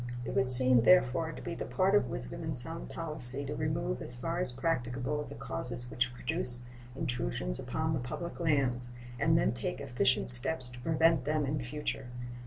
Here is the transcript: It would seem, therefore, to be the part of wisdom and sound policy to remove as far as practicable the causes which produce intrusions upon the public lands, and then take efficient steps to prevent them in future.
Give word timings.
It 0.25 0.35
would 0.35 0.49
seem, 0.49 0.81
therefore, 0.81 1.31
to 1.31 1.43
be 1.43 1.53
the 1.53 1.63
part 1.67 1.93
of 1.93 2.09
wisdom 2.09 2.41
and 2.41 2.55
sound 2.55 2.89
policy 2.89 3.45
to 3.45 3.53
remove 3.55 4.01
as 4.01 4.15
far 4.15 4.39
as 4.39 4.51
practicable 4.51 5.21
the 5.23 5.35
causes 5.35 5.91
which 5.91 6.11
produce 6.15 6.63
intrusions 6.95 7.59
upon 7.59 7.93
the 7.93 7.99
public 7.99 8.39
lands, 8.39 8.89
and 9.19 9.37
then 9.37 9.53
take 9.53 9.79
efficient 9.79 10.31
steps 10.31 10.69
to 10.69 10.79
prevent 10.79 11.25
them 11.25 11.45
in 11.45 11.59
future. 11.61 12.07